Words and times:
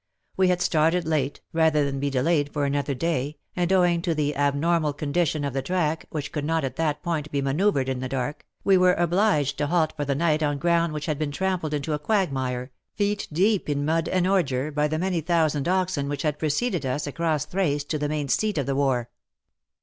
We 0.35 0.47
had 0.47 0.63
started 0.63 1.05
late, 1.07 1.41
rather 1.53 1.85
than 1.85 1.99
be 1.99 2.09
delayed 2.09 2.51
for 2.51 2.65
another 2.65 2.95
day, 2.95 3.37
and 3.55 3.71
owing 3.71 4.01
to 4.01 4.15
the 4.15 4.35
abnormal 4.35 4.93
condition 4.93 5.43
of 5.43 5.53
the 5.53 5.61
track, 5.61 6.05
which 6.09 6.31
could 6.31 6.43
not 6.43 6.63
at 6.63 6.75
that 6.77 7.03
point 7.03 7.31
be 7.31 7.39
manoeuvred 7.39 7.87
in 7.87 7.99
the 7.99 8.09
dark, 8.09 8.43
we 8.63 8.77
were 8.77 8.95
obliged 8.95 9.59
to 9.59 9.67
halt 9.67 9.93
for 9.95 10.03
the 10.03 10.15
night 10.15 10.41
on 10.41 10.57
ground 10.57 10.91
which 10.93 11.05
had 11.05 11.19
been 11.19 11.29
trampled 11.31 11.75
into 11.75 11.93
a 11.93 11.99
quagmire, 11.99 12.71
feet 12.95 13.27
deep 13.31 13.69
in 13.69 13.85
mud 13.85 14.09
and 14.09 14.25
ordure, 14.25 14.73
by 14.73 14.87
the 14.87 14.97
many 14.97 15.21
thousand 15.21 15.67
oxen 15.67 16.09
which 16.09 16.23
had 16.23 16.39
preceded 16.39 16.83
us 16.83 17.05
across 17.05 17.45
Thrace 17.45 17.83
to 17.83 17.99
the 17.99 18.05
78 18.05 18.05
WAR 18.05 18.05
AND 18.05 18.11
WOMEN 18.11 18.23
main 18.23 18.27
seat 18.27 18.57
of 18.57 18.65
the 18.65 18.75
war. 18.75 19.09